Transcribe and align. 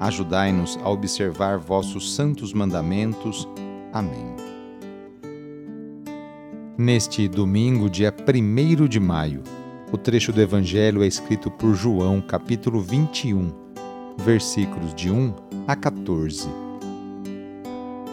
Ajudai-nos 0.00 0.78
a 0.82 0.88
observar 0.88 1.58
vossos 1.58 2.14
santos 2.14 2.54
mandamentos. 2.54 3.46
Amém. 3.92 4.34
Neste 6.78 7.28
domingo, 7.28 7.90
dia 7.90 8.10
1 8.10 8.88
de 8.88 8.98
maio, 8.98 9.42
o 9.92 9.98
trecho 9.98 10.32
do 10.32 10.40
Evangelho 10.40 11.02
é 11.02 11.06
escrito 11.06 11.50
por 11.50 11.74
João, 11.74 12.22
capítulo 12.22 12.80
21, 12.80 13.52
versículos 14.16 14.94
de 14.94 15.10
1 15.10 15.34
a 15.68 15.76
14. 15.76 16.48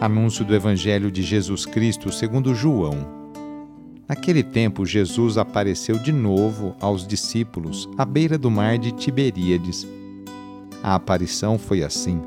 Anúncio 0.02 0.44
do 0.44 0.54
Evangelho 0.54 1.10
de 1.10 1.24
Jesus 1.24 1.66
Cristo 1.66 2.12
segundo 2.12 2.54
João. 2.54 2.98
Naquele 4.10 4.44
tempo, 4.44 4.86
Jesus 4.86 5.38
apareceu 5.38 5.98
de 5.98 6.12
novo 6.12 6.76
aos 6.82 7.08
discípulos 7.08 7.88
à 7.98 8.04
beira 8.04 8.38
do 8.38 8.52
mar 8.52 8.78
de 8.78 8.92
Tiberíades 8.92 9.88
a 10.84 10.96
aparição 10.96 11.58
foi 11.58 11.84
assim. 11.84 12.22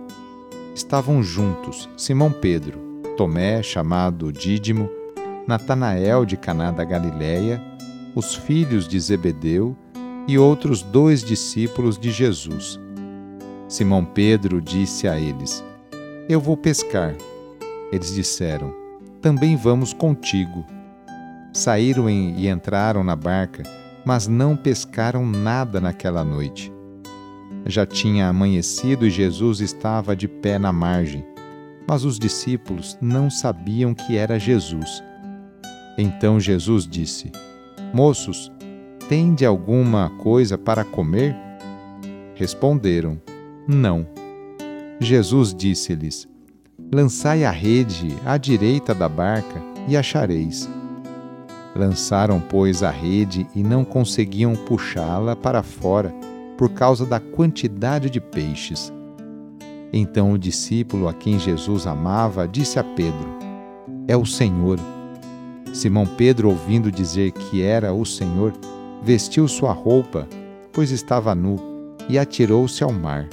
Estavam 0.74 1.22
juntos 1.22 1.88
Simão 1.96 2.32
Pedro, 2.32 2.78
Tomé, 3.16 3.62
chamado 3.62 4.32
Dídimo, 4.32 4.88
Natanael 5.46 6.24
de 6.24 6.36
Caná 6.36 6.70
da 6.70 6.84
Galiléia, 6.84 7.62
os 8.14 8.34
filhos 8.34 8.86
de 8.86 8.98
Zebedeu 8.98 9.76
e 10.26 10.38
outros 10.38 10.82
dois 10.82 11.22
discípulos 11.22 11.98
de 11.98 12.10
Jesus. 12.10 12.78
Simão 13.68 14.04
Pedro 14.04 14.60
disse 14.60 15.06
a 15.06 15.18
eles: 15.18 15.64
Eu 16.28 16.40
vou 16.40 16.56
pescar. 16.56 17.14
Eles 17.92 18.14
disseram: 18.14 18.74
Também 19.20 19.56
vamos 19.56 19.92
contigo. 19.92 20.64
Saíram 21.52 22.08
e 22.08 22.48
entraram 22.48 23.02
na 23.02 23.16
barca, 23.16 23.62
mas 24.04 24.28
não 24.28 24.56
pescaram 24.56 25.26
nada 25.26 25.80
naquela 25.80 26.24
noite. 26.24 26.72
Já 27.66 27.84
tinha 27.84 28.28
amanhecido 28.28 29.06
e 29.06 29.11
Jesus 29.11 29.61
estava 29.61 30.16
de 30.16 30.27
pé 30.27 30.58
na 30.58 30.72
margem, 30.72 31.25
mas 31.86 32.05
os 32.05 32.19
discípulos 32.19 32.97
não 33.00 33.30
sabiam 33.30 33.94
que 33.94 34.16
era 34.16 34.39
Jesus. 34.39 35.03
Então 35.98 36.41
Jesus 36.41 36.86
disse: 36.86 37.31
Moços, 37.93 38.50
tende 39.09 39.44
alguma 39.44 40.10
coisa 40.19 40.56
para 40.56 40.84
comer? 40.84 41.37
Responderam: 42.34 43.20
Não. 43.69 44.06
Jesus 44.99 45.54
disse-lhes: 45.54 46.28
Lançai 46.93 47.44
a 47.44 47.50
rede 47.50 48.16
à 48.25 48.37
direita 48.37 48.94
da 48.94 49.09
barca 49.09 49.62
e 49.87 49.97
achareis. 49.97 50.69
Lançaram, 51.75 52.41
pois, 52.41 52.82
a 52.82 52.91
rede 52.91 53.47
e 53.54 53.62
não 53.62 53.84
conseguiam 53.84 54.54
puxá-la 54.56 55.37
para 55.37 55.62
fora 55.62 56.12
por 56.60 56.69
causa 56.69 57.06
da 57.06 57.19
quantidade 57.19 58.10
de 58.10 58.21
peixes. 58.21 58.93
Então 59.91 60.32
o 60.32 60.38
discípulo 60.38 61.09
a 61.09 61.15
quem 61.15 61.38
Jesus 61.38 61.87
amava 61.87 62.47
disse 62.47 62.78
a 62.78 62.84
Pedro: 62.84 63.31
É 64.06 64.15
o 64.15 64.26
Senhor. 64.26 64.78
Simão 65.72 66.04
Pedro, 66.04 66.50
ouvindo 66.50 66.93
dizer 66.93 67.32
que 67.32 67.62
era 67.62 67.94
o 67.94 68.04
Senhor, 68.04 68.53
vestiu 69.03 69.49
sua 69.49 69.72
roupa, 69.72 70.28
pois 70.70 70.91
estava 70.91 71.34
nu, 71.34 71.56
e 72.10 72.19
atirou-se 72.19 72.84
ao 72.84 72.93
mar. 72.93 73.26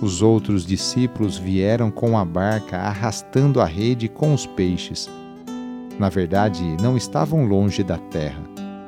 Os 0.00 0.22
outros 0.22 0.64
discípulos 0.64 1.36
vieram 1.36 1.90
com 1.90 2.16
a 2.16 2.24
barca 2.24 2.76
arrastando 2.76 3.60
a 3.60 3.64
rede 3.64 4.08
com 4.08 4.32
os 4.32 4.46
peixes. 4.46 5.10
Na 5.98 6.08
verdade, 6.08 6.62
não 6.80 6.96
estavam 6.96 7.44
longe 7.46 7.82
da 7.82 7.98
terra, 7.98 8.44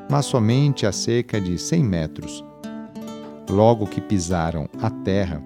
mas 0.08 0.24
somente 0.26 0.86
a 0.86 0.92
cerca 0.92 1.40
de 1.40 1.58
cem 1.58 1.82
metros. 1.82 2.48
Logo 3.50 3.84
que 3.84 4.00
pisaram 4.00 4.68
a 4.80 4.88
terra, 4.88 5.42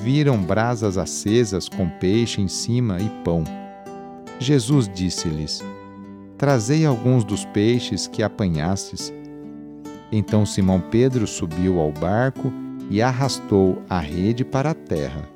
viram 0.00 0.38
brasas 0.38 0.96
acesas 0.96 1.68
com 1.68 1.86
peixe 1.86 2.40
em 2.40 2.48
cima 2.48 2.98
e 2.98 3.10
pão. 3.22 3.44
Jesus 4.38 4.88
disse-lhes: 4.88 5.62
Trazei 6.38 6.86
alguns 6.86 7.24
dos 7.24 7.44
peixes 7.44 8.06
que 8.06 8.22
apanhastes. 8.22 9.12
Então 10.10 10.46
Simão 10.46 10.80
Pedro 10.80 11.26
subiu 11.26 11.78
ao 11.78 11.92
barco 11.92 12.50
e 12.88 13.02
arrastou 13.02 13.82
a 13.88 13.98
rede 13.98 14.42
para 14.42 14.70
a 14.70 14.74
terra. 14.74 15.28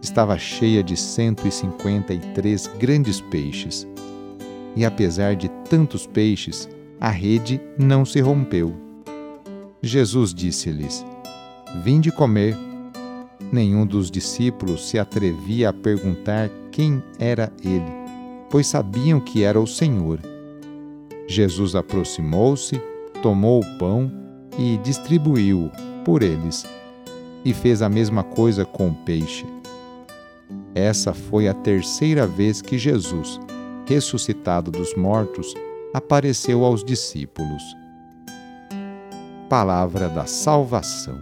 Estava 0.00 0.38
cheia 0.38 0.84
de 0.84 0.96
cento 0.96 1.48
e 1.48 1.50
cinquenta 1.50 2.14
e 2.14 2.20
três 2.32 2.68
grandes 2.78 3.20
peixes. 3.20 3.88
E 4.76 4.84
apesar 4.84 5.34
de 5.34 5.48
tantos 5.68 6.06
peixes, 6.06 6.68
a 7.00 7.10
rede 7.10 7.60
não 7.76 8.04
se 8.04 8.20
rompeu. 8.20 8.87
Jesus 9.82 10.34
disse-lhes: 10.34 11.04
Vinde 11.84 12.10
comer. 12.10 12.56
Nenhum 13.52 13.86
dos 13.86 14.10
discípulos 14.10 14.88
se 14.88 14.98
atrevia 14.98 15.70
a 15.70 15.72
perguntar 15.72 16.50
quem 16.72 17.02
era 17.18 17.50
ele, 17.64 17.92
pois 18.50 18.66
sabiam 18.66 19.20
que 19.20 19.42
era 19.42 19.58
o 19.60 19.66
Senhor. 19.66 20.18
Jesus 21.26 21.74
aproximou-se, 21.74 22.80
tomou 23.22 23.62
o 23.62 23.78
pão 23.78 24.10
e 24.58 24.76
distribuiu-o 24.78 25.70
por 26.04 26.22
eles, 26.22 26.66
e 27.44 27.54
fez 27.54 27.80
a 27.80 27.88
mesma 27.88 28.24
coisa 28.24 28.64
com 28.64 28.88
o 28.88 28.94
peixe. 28.94 29.46
Essa 30.74 31.14
foi 31.14 31.48
a 31.48 31.54
terceira 31.54 32.26
vez 32.26 32.60
que 32.60 32.76
Jesus, 32.76 33.40
ressuscitado 33.86 34.70
dos 34.70 34.94
mortos, 34.94 35.54
apareceu 35.94 36.64
aos 36.64 36.84
discípulos 36.84 37.62
palavra 39.48 40.08
da 40.08 40.26
salvação. 40.26 41.18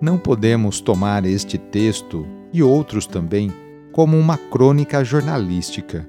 Não 0.00 0.16
podemos 0.16 0.80
tomar 0.80 1.24
este 1.24 1.58
texto 1.58 2.26
e 2.52 2.62
outros 2.62 3.06
também 3.06 3.52
como 3.90 4.18
uma 4.18 4.36
crônica 4.36 5.02
jornalística. 5.04 6.06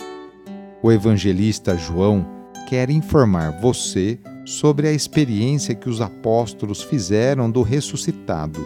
O 0.81 0.91
evangelista 0.91 1.75
João 1.75 2.25
quer 2.67 2.89
informar 2.89 3.59
você 3.61 4.19
sobre 4.45 4.87
a 4.87 4.91
experiência 4.91 5.73
que 5.73 5.89
os 5.89 6.01
apóstolos 6.01 6.83
fizeram 6.83 7.49
do 7.49 7.61
ressuscitado. 7.61 8.65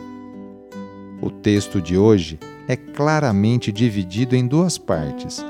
O 1.22 1.30
texto 1.30 1.82
de 1.82 1.98
hoje 1.98 2.40
é 2.68 2.76
claramente 2.76 3.72
dividido 3.72 4.36
em 4.36 4.46
duas 4.48 4.78
partes: 4.78 5.44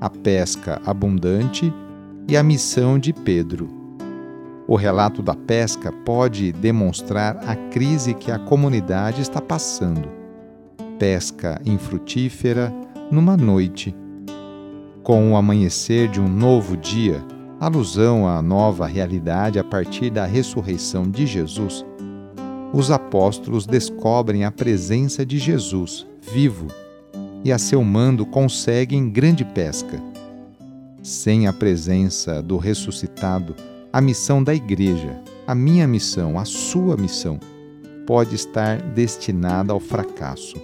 a 0.00 0.10
pesca 0.10 0.80
abundante 0.84 1.72
e 2.28 2.36
a 2.36 2.42
missão 2.42 2.98
de 2.98 3.12
Pedro. 3.12 3.77
O 4.70 4.76
relato 4.76 5.22
da 5.22 5.34
pesca 5.34 5.90
pode 5.90 6.52
demonstrar 6.52 7.38
a 7.48 7.56
crise 7.70 8.12
que 8.12 8.30
a 8.30 8.38
comunidade 8.38 9.22
está 9.22 9.40
passando. 9.40 10.10
Pesca 10.98 11.58
infrutífera 11.64 12.70
numa 13.10 13.34
noite. 13.34 13.96
Com 15.02 15.32
o 15.32 15.36
amanhecer 15.36 16.10
de 16.10 16.20
um 16.20 16.28
novo 16.28 16.76
dia, 16.76 17.24
alusão 17.58 18.28
à 18.28 18.42
nova 18.42 18.86
realidade 18.86 19.58
a 19.58 19.64
partir 19.64 20.10
da 20.10 20.26
ressurreição 20.26 21.10
de 21.10 21.26
Jesus, 21.26 21.82
os 22.70 22.90
apóstolos 22.90 23.64
descobrem 23.64 24.44
a 24.44 24.50
presença 24.50 25.24
de 25.24 25.38
Jesus, 25.38 26.06
vivo, 26.20 26.66
e 27.42 27.50
a 27.50 27.56
seu 27.56 27.82
mando 27.82 28.26
conseguem 28.26 29.08
grande 29.08 29.46
pesca. 29.46 29.98
Sem 31.02 31.46
a 31.46 31.54
presença 31.54 32.42
do 32.42 32.58
ressuscitado, 32.58 33.56
a 33.90 34.00
missão 34.00 34.44
da 34.44 34.54
igreja, 34.54 35.22
a 35.46 35.54
minha 35.54 35.88
missão, 35.88 36.38
a 36.38 36.44
sua 36.44 36.96
missão, 36.96 37.40
pode 38.06 38.34
estar 38.34 38.82
destinada 38.82 39.72
ao 39.72 39.80
fracasso. 39.80 40.56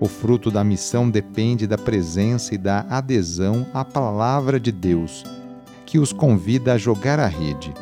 O 0.00 0.08
fruto 0.08 0.50
da 0.50 0.64
missão 0.64 1.08
depende 1.08 1.66
da 1.66 1.78
presença 1.78 2.54
e 2.54 2.58
da 2.58 2.80
adesão 2.90 3.66
à 3.72 3.84
palavra 3.84 4.58
de 4.58 4.72
Deus, 4.72 5.24
que 5.86 5.98
os 6.00 6.12
convida 6.12 6.72
a 6.72 6.78
jogar 6.78 7.20
a 7.20 7.26
rede. 7.26 7.72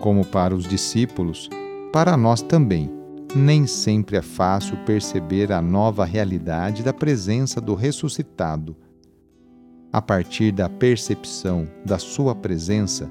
Como 0.00 0.24
para 0.24 0.54
os 0.54 0.66
discípulos, 0.66 1.50
para 1.92 2.16
nós 2.16 2.40
também, 2.40 2.90
nem 3.36 3.66
sempre 3.66 4.16
é 4.16 4.22
fácil 4.22 4.76
perceber 4.86 5.52
a 5.52 5.60
nova 5.60 6.04
realidade 6.04 6.82
da 6.82 6.92
presença 6.92 7.60
do 7.60 7.74
ressuscitado. 7.74 8.74
A 9.92 10.00
partir 10.00 10.50
da 10.50 10.68
percepção 10.68 11.68
da 11.84 11.98
Sua 11.98 12.34
presença, 12.34 13.08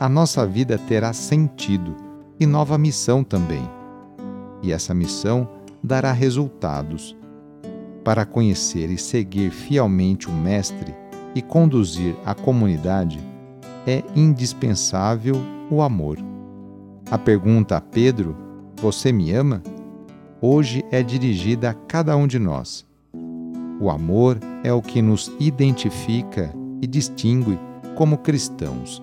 a 0.00 0.08
nossa 0.08 0.46
vida 0.46 0.78
terá 0.78 1.12
sentido 1.12 1.96
e 2.38 2.46
nova 2.46 2.78
missão 2.78 3.24
também. 3.24 3.68
E 4.62 4.72
essa 4.72 4.94
missão 4.94 5.48
dará 5.82 6.12
resultados 6.12 7.16
para 8.04 8.24
conhecer 8.24 8.90
e 8.90 8.96
seguir 8.96 9.50
fielmente 9.50 10.28
o 10.28 10.32
Mestre 10.32 10.94
e 11.34 11.42
conduzir 11.42 12.16
a 12.24 12.34
comunidade, 12.34 13.20
é 13.86 14.02
indispensável 14.16 15.36
o 15.70 15.82
amor. 15.82 16.16
A 17.10 17.18
pergunta 17.18 17.76
a 17.76 17.80
Pedro, 17.80 18.34
Você 18.80 19.12
me 19.12 19.32
ama? 19.32 19.62
hoje 20.40 20.84
é 20.90 21.02
dirigida 21.02 21.70
a 21.70 21.74
cada 21.74 22.16
um 22.16 22.26
de 22.26 22.38
nós. 22.38 22.86
O 23.80 23.90
amor 23.90 24.38
é 24.62 24.72
o 24.72 24.80
que 24.80 25.02
nos 25.02 25.30
identifica 25.38 26.50
e 26.80 26.86
distingue 26.86 27.58
como 27.94 28.18
cristãos. 28.18 29.02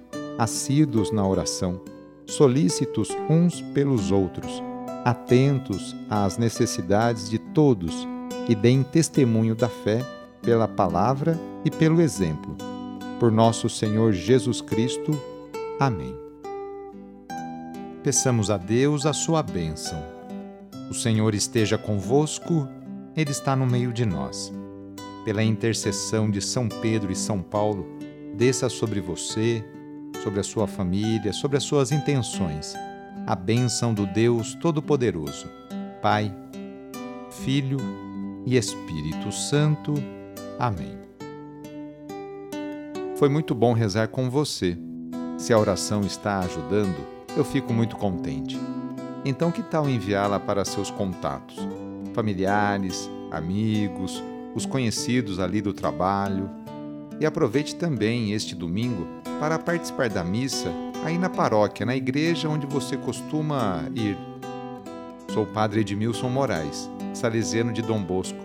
assíduos 0.41 1.11
na 1.11 1.23
oração 1.23 1.79
solícitos 2.25 3.09
uns 3.29 3.61
pelos 3.61 4.11
outros, 4.11 4.63
atentos 5.05 5.95
às 6.09 6.35
necessidades 6.35 7.29
de 7.29 7.37
todos 7.37 8.07
e 8.49 8.55
deem 8.55 8.81
testemunho 8.81 9.53
da 9.53 9.69
fé 9.69 10.03
pela 10.41 10.67
palavra 10.67 11.39
e 11.63 11.69
pelo 11.69 12.01
exemplo. 12.01 12.55
Por 13.19 13.31
nosso 13.31 13.69
Senhor 13.69 14.13
Jesus 14.13 14.61
Cristo. 14.61 15.11
Amém. 15.79 16.15
Peçamos 18.03 18.49
a 18.49 18.57
Deus 18.57 19.05
a 19.05 19.13
sua 19.13 19.43
bênção. 19.43 20.03
O 20.89 20.93
Senhor 20.95 21.35
esteja 21.35 21.77
convosco, 21.77 22.67
Ele 23.15 23.29
está 23.29 23.55
no 23.55 23.67
meio 23.67 23.93
de 23.93 24.07
nós. 24.07 24.51
Pela 25.23 25.43
intercessão 25.43 26.31
de 26.31 26.41
São 26.41 26.67
Pedro 26.67 27.11
e 27.11 27.15
São 27.15 27.43
Paulo, 27.43 27.85
desça 28.35 28.69
sobre 28.69 28.99
você, 28.99 29.63
sobre 30.23 30.39
a 30.39 30.43
sua 30.43 30.67
família, 30.67 31.33
sobre 31.33 31.57
as 31.57 31.63
suas 31.63 31.91
intenções. 31.91 32.75
A 33.25 33.35
bênção 33.35 33.93
do 33.93 34.05
Deus 34.05 34.55
Todo-Poderoso, 34.55 35.47
Pai, 36.01 36.33
Filho 37.29 37.77
e 38.45 38.57
Espírito 38.57 39.31
Santo. 39.31 39.93
Amém. 40.57 40.97
Foi 43.15 43.29
muito 43.29 43.53
bom 43.53 43.73
rezar 43.73 44.07
com 44.07 44.29
você. 44.29 44.77
Se 45.37 45.53
a 45.53 45.59
oração 45.59 46.01
está 46.01 46.39
ajudando, 46.39 46.97
eu 47.37 47.43
fico 47.43 47.71
muito 47.73 47.95
contente. 47.95 48.59
Então, 49.23 49.51
que 49.51 49.61
tal 49.61 49.87
enviá-la 49.87 50.39
para 50.39 50.65
seus 50.65 50.89
contatos, 50.89 51.57
familiares, 52.13 53.09
amigos, 53.29 54.21
os 54.55 54.65
conhecidos 54.65 55.39
ali 55.39 55.61
do 55.61 55.73
trabalho? 55.73 56.49
E 57.19 57.25
aproveite 57.25 57.75
também 57.75 58.33
este 58.33 58.55
domingo 58.55 59.20
para 59.41 59.57
participar 59.57 60.07
da 60.07 60.23
missa 60.23 60.71
aí 61.03 61.17
na 61.17 61.27
paróquia, 61.27 61.83
na 61.83 61.95
igreja 61.95 62.47
onde 62.47 62.67
você 62.67 62.95
costuma 62.95 63.89
ir. 63.95 64.15
Sou 65.33 65.45
o 65.45 65.47
padre 65.47 65.81
Edmilson 65.81 66.29
Moraes, 66.29 66.87
salesiano 67.11 67.73
de 67.73 67.81
Dom 67.81 68.03
Bosco, 68.03 68.37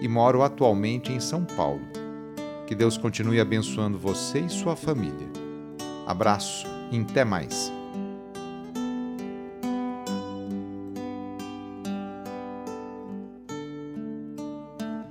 e 0.00 0.06
moro 0.06 0.44
atualmente 0.44 1.12
em 1.12 1.18
São 1.18 1.44
Paulo. 1.44 1.80
Que 2.68 2.74
Deus 2.76 2.96
continue 2.96 3.40
abençoando 3.40 3.98
você 3.98 4.38
e 4.38 4.48
sua 4.48 4.76
família. 4.76 5.26
Abraço 6.06 6.68
e 6.92 7.00
até 7.00 7.24
mais. 7.24 7.72